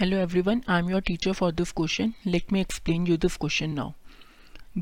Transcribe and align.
Hello 0.00 0.16
everyone 0.40 0.60
I 0.68 0.80
am 0.80 0.88
your 0.90 1.00
teacher 1.06 1.32
for 1.32 1.52
this 1.52 1.72
question 1.72 2.12
let 2.26 2.52
me 2.52 2.60
explain 2.60 3.06
you 3.06 3.16
this 3.16 3.36
question 3.36 3.70
now 3.70 3.90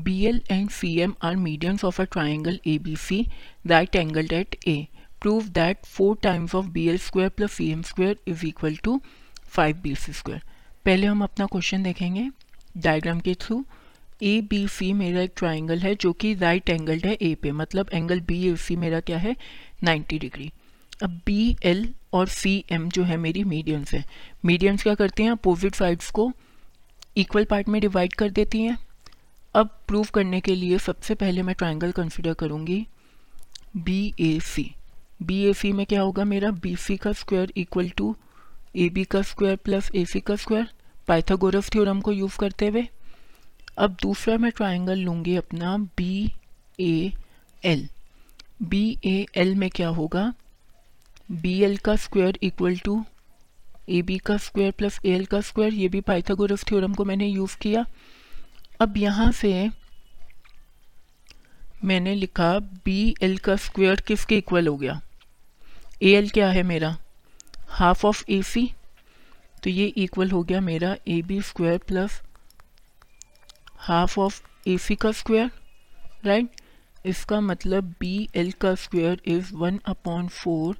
B 0.03 0.25
L 0.25 0.41
and 0.51 0.69
C 0.69 0.93
M 0.99 1.13
are 1.21 1.35
mediums 1.35 1.83
of 1.85 2.01
a 2.01 2.05
triangle 2.05 2.59
A 2.67 2.77
B 2.77 2.95
C 2.95 3.27
right 3.67 3.95
angle 3.95 4.27
at 4.27 4.55
A 4.67 4.87
prove 5.21 5.47
that 5.47 5.85
four 5.85 6.17
times 6.23 6.55
of 6.55 6.65
B 6.65 6.87
L 6.87 6.97
square 6.97 7.29
plus 7.29 7.51
C 7.51 7.69
M 7.71 7.81
square 7.81 8.17
is 8.27 8.45
equal 8.45 8.75
to 8.75 9.01
five 9.49 9.81
B 9.83 9.95
C 9.95 10.13
square 10.13 10.41
पहले 10.85 11.07
हम 11.07 11.23
अपना 11.23 11.45
question 11.45 11.83
देखेंगे 11.83 12.29
diagram 12.77 13.19
के 13.19 13.33
through 13.33 13.65
a 14.23 14.39
B 14.41 14.67
सी 14.67 14.93
मेरा 14.93 15.21
एक 15.21 15.33
triangle 15.37 15.79
है 15.79 15.95
जो 15.95 16.13
कि 16.13 16.33
राइट 16.33 16.69
एंगल्ड 16.69 17.05
है 17.05 17.13
ए 17.21 17.35
पे. 17.35 17.51
मतलब 17.51 17.89
एंगल 17.93 18.19
बी 18.19 18.43
ए 18.47 18.55
सी 18.55 18.75
मेरा 18.75 18.99
क्या 18.99 19.17
है? 19.17 19.35
नाइन्टी 19.83 20.19
डिग्री 20.19 20.51
अब 21.03 21.21
बी 21.25 21.55
एल 21.63 21.89
और 22.13 22.27
सी 22.27 22.63
एम 22.71 22.87
जो 22.89 23.03
है 23.03 23.17
मेरी 23.17 23.43
मीडियम्स 23.43 23.93
है। 23.93 24.03
मीडियम्स 24.45 24.83
क्या 24.83 24.93
करती 24.95 25.23
हैं? 25.23 25.31
अपोजिट 25.31 25.75
साइड्स 25.75 26.09
को 26.11 26.31
इक्वल 27.17 27.45
पार्ट 27.45 27.69
में 27.69 27.79
डिवाइड 27.81 28.13
कर 28.13 28.29
देती 28.29 28.61
हैं। 28.61 28.77
अब 29.55 29.69
प्रूव 29.87 30.07
करने 30.13 30.39
के 30.41 30.55
लिए 30.55 30.77
सबसे 30.77 31.15
पहले 31.15 31.41
मैं 31.41 31.55
ट्राइंगल 31.55 31.91
कंसिडर 31.91 32.33
करूँगी। 32.33 32.85
B 33.77 34.13
A 34.19 34.39
C 34.39 34.71
B 35.23 35.41
A 35.43 35.53
C 35.53 35.71
में 35.71 35.85
क्या 35.85 36.01
होगा 36.01 36.23
मेरा? 36.23 36.51
बी 36.51 36.75
सी 36.75 36.97
का 36.97 37.11
square 37.13 37.53
equal 37.57 37.89
to 37.89 38.15
A 38.75 38.89
B 38.89 39.03
का 39.03 39.21
स्क्वायर 39.21 39.55
प्लस 39.55 39.91
ए 39.95 40.05
सी 40.05 40.19
का 40.19 40.35
स्क्वायर 40.35 40.67
पाइथागोरस 41.07 41.69
थ्योरम 41.69 42.01
को 42.01 42.11
यूज़ 42.11 42.37
करते 42.37 42.67
हुए। 42.67 42.87
अब 43.77 43.97
दूसरा 44.01 44.37
मैं 44.37 44.51
ट्राइंगल 44.51 44.99
लूँगी 44.99 45.35
अपना 45.35 45.77
B 45.97 46.31
A 46.79 47.11
L 47.63 47.87
B 48.61 48.97
A 49.05 49.25
L 49.35 49.55
में 49.55 49.69
क्या 49.69 49.87
होगा? 49.89 50.33
बी 51.29 51.61
एल 51.63 51.75
का 51.77 51.95
square 51.95 52.37
equal 52.43 52.77
to 52.77 53.03
A 53.89 54.01
B 54.01 54.17
का 54.17 54.37
स्क्वायर 54.37 54.71
प्लस 54.71 54.99
ए 55.05 55.09
एल 55.09 55.25
का 55.25 55.41
स्क्वायर 55.41 55.73
ये 55.73 55.87
भी 55.89 56.01
पाइथागोरस 56.01 56.63
थ्योरम 56.63 56.93
को 56.93 57.05
मैंने 57.05 57.27
यूज़ 57.27 57.57
किया। 57.57 57.85
अब 58.81 58.97
यहाँ 58.97 59.31
से 59.31 59.69
मैंने 61.83 62.15
लिखा 62.15 62.57
बी 62.85 63.15
एल 63.23 63.37
का 63.37 63.55
स्क्वायर 63.57 64.01
किसके 64.07 64.37
इक्वल 64.37 64.67
हो 64.67 64.75
गया? 64.77 64.99
ए 66.03 66.13
एल 66.13 66.29
क्या 66.29 66.49
है 66.49 66.63
मेरा? 66.63 66.95
हाफ़ 67.69 68.05
ऑफ़ 68.07 68.23
ए 68.29 68.41
सी 68.43 68.69
तो 69.63 69.69
ये 69.69 69.85
इक्वल 69.97 70.31
हो 70.31 70.43
गया 70.43 70.61
मेरा 70.61 70.95
A 71.07 71.21
B 71.21 71.41
square 71.41 71.77
plus 71.87 72.21
half 73.77 74.19
of 74.19 74.41
A 74.67 74.77
C 74.77 74.95
का 74.95 75.11
स्क्वायर 75.11 75.51
राइट 76.25 76.61
इसका 77.05 77.39
मतलब 77.41 77.93
बी 77.99 78.29
एल 78.35 78.51
का 78.51 78.75
square 78.75 79.21
is 79.27 79.53
one 79.55 79.79
upon 79.85 80.27
four 80.27 80.77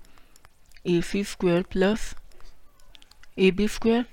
A 0.88 1.02
C 1.02 1.24
square 1.24 1.62
plus 1.72 2.14
A 3.40 3.52
B 3.52 3.68
square 3.68 4.06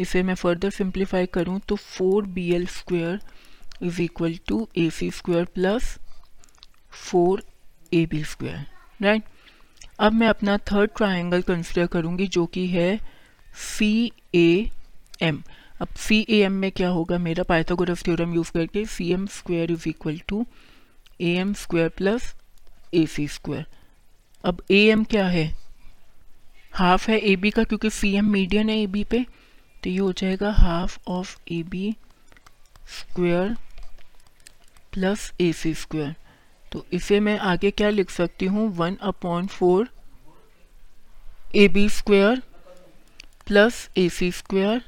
इसे 0.00 0.22
मैं 0.22 0.34
फर्दर 0.34 0.70
सिंप्लीफाई 0.70 1.26
करूँ 1.34 1.60
तो 1.68 1.76
four 1.76 2.26
B 2.26 2.50
L 2.54 2.66
square 2.66 3.20
is 3.82 4.00
equal 4.02 4.38
to 4.48 4.66
A 4.78 4.88
C 4.90 5.10
square 5.10 5.44
plus 5.54 5.96
four 6.92 7.42
A 7.94 8.04
B 8.06 8.22
square 8.24 8.66
right 9.02 9.24
अब 10.00 10.12
मैं 10.12 10.28
अपना 10.28 10.56
third 10.72 10.90
triangle 10.96 11.42
consider 11.42 11.86
करूँगी 11.86 12.26
जो 12.28 12.46
कि 12.46 12.66
है 12.66 12.98
सी 13.56 14.12
ए 14.34 14.70
एम 15.22 15.42
अब 15.80 15.88
सी 15.98 16.26
ए 16.30 16.40
एम 16.44 16.52
में 16.52 16.70
क्या 16.72 16.88
होगा? 16.88 17.18
मेरा 17.18 17.42
पाइथागोरस 17.42 18.02
थ्योरम 18.04 18.34
यूज़ 18.34 18.50
करके 18.52 18.84
C 18.86 19.10
M 19.12 19.26
square 19.26 19.70
is 19.72 19.88
equal 19.88 20.18
to 20.28 20.44
A 21.20 21.34
M 21.38 21.52
square 21.54 21.88
plus 21.88 22.34
A 22.94 23.06
C 23.06 23.26
square 23.28 23.66
अब 24.44 24.62
ए 24.70 24.84
एम 24.90 25.04
क्या 25.04 25.26
है? 25.26 25.46
हाफ़ 26.76 27.10
है 27.10 27.18
ए 27.20 27.34
बी 27.36 27.50
का 27.50 27.64
क्योंकि 27.64 27.90
सी 27.90 28.12
एम 28.16 28.30
मीडियन 28.30 28.70
है 28.70 28.78
ए 28.78 28.86
बी 28.86 29.04
पे 29.04 29.24
तो 29.82 29.90
ये 29.90 29.98
हो 29.98 30.12
जाएगा 30.12 30.50
half 30.52 30.98
of 31.08 31.36
A 31.52 31.62
B 31.62 31.94
square 32.90 33.56
plus 34.92 35.32
A 35.40 35.52
C 35.52 35.72
square 35.74 36.14
तो 36.72 36.84
इसे 36.92 37.20
मैं 37.20 37.38
आगे 37.38 37.70
क्या 37.70 37.90
लिख 37.90 38.10
सकती 38.10 38.46
हूँ? 38.46 38.68
One 38.76 38.96
upon 39.02 39.46
four 39.46 39.88
A 41.56 41.66
B 41.68 41.88
square 41.88 42.42
plus 43.46 43.88
A 43.98 44.08
C 44.08 44.30
square 44.32 44.82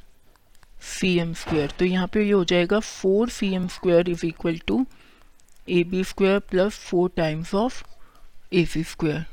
C 0.91 1.17
M 1.19 1.33
square 1.35 1.73
तो 1.79 1.85
यहाँ 1.85 2.07
पे 2.07 2.25
ये 2.25 2.33
हो 2.33 2.45
जाएगा 2.45 2.79
four 2.81 3.29
C 3.29 3.53
M 3.55 3.69
square 3.69 4.09
is 4.11 4.27
equal 4.27 4.59
to 4.67 4.85
A 5.69 5.83
B 5.85 6.03
square 6.05 6.39
plus 6.51 6.79
four 6.81 7.11
times 7.17 7.55
of 7.55 7.83
A 8.55 8.65
C 8.65 8.83
square 8.85 9.25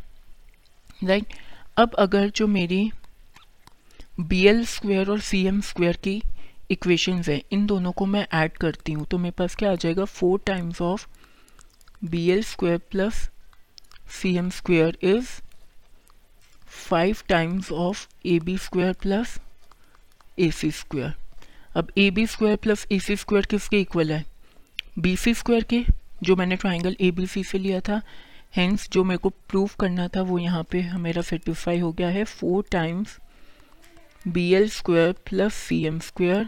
right 1.03 1.33
अब 1.78 1.96
अगर 2.00 2.30
जो 2.36 2.47
मेरी 2.47 2.91
बी 4.19 4.46
एल 4.47 4.63
स्क्वेयर 4.66 5.09
और 5.09 5.19
सी 5.19 5.46
एम 5.47 5.59
स्क्वेयर 5.62 5.97
की 6.03 6.22
इक्वेशंस 6.72 7.30
हैं, 7.30 7.41
इन 7.52 7.66
दोनों 7.66 7.91
को 7.91 8.06
मैं 8.06 8.25
ऐड 8.34 8.58
करती 8.58 8.91
हूँ 8.91 9.06
तो 9.06 9.18
मेरे 9.18 9.36
पास 9.38 9.56
क्या 9.56 9.72
आ 9.72 9.75
जाएगा? 9.75 10.06
Four 10.06 10.40
times 10.46 10.81
of 10.81 11.08
B 12.06 12.30
L 12.31 12.44
square 12.44 12.78
plus 12.91 13.30
C 14.12 14.36
M 14.38 14.50
square 14.50 14.97
is 15.03 15.28
five 16.88 17.18
times 17.30 17.72
of 17.72 18.07
A 18.25 18.40
B 18.40 18.57
square 18.57 18.94
plus 19.02 19.38
A 20.40 20.50
C 20.52 20.72
square 20.72 21.13
अब 21.78 21.92
A 21.97 22.09
B 22.12 22.25
square 22.28 22.56
plus 22.56 22.88
A 22.92 23.00
C 23.00 23.16
square 23.16 23.46
किसके 23.46 23.80
इक्वल 23.81 24.12
है? 24.12 24.24
बी 25.00 25.16
सी 25.18 25.34
स्क्वायर 25.34 25.63
के, 25.63 25.84
जो 26.24 26.36
मैंने 26.36 26.56
triangle 26.56 26.96
A 27.02 27.12
B 27.12 27.28
सी 27.28 27.44
से 27.44 27.57
लिया 27.59 27.80
था। 27.80 28.02
Hence 28.57 28.88
जो 28.93 29.03
मेरे 29.03 29.17
को 29.17 29.29
प्रूव 29.29 29.69
करना 29.79 30.07
था, 30.07 30.21
वो 30.21 30.38
यहाँ 30.39 30.63
पे 30.71 30.81
मेरा 30.97 31.21
सेटिस्फाई 31.21 31.79
हो 31.79 31.91
गया 31.91 32.09
है. 32.09 32.23
Four 32.23 32.63
times 32.71 33.17
B 34.27 34.51
L 34.53 34.69
square 34.69 35.11
plus 35.29 35.53
C 35.53 35.83
M 35.85 35.99
square 35.99 36.47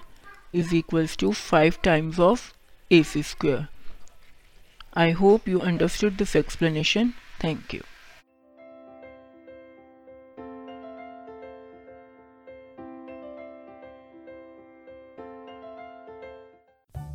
is 0.56 0.76
equals 0.76 1.18
to 1.18 1.32
five 1.32 1.74
times 1.84 2.20
of 2.20 2.52
A 2.92 3.02
C 3.04 3.24
square 3.24 3.66
I 4.98 5.12
hope 5.14 5.48
you 5.50 5.60
understood 5.60 6.18
this 6.18 6.36
explanation 6.36 7.14
thank 7.44 7.74
you 7.74 7.82